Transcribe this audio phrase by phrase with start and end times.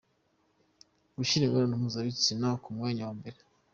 [1.17, 3.37] Gushyira imibonano mpuzabitsina ku mwanya wa mbere.